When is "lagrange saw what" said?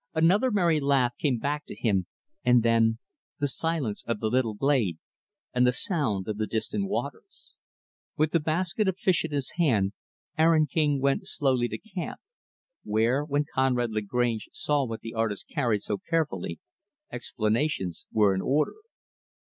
13.91-15.01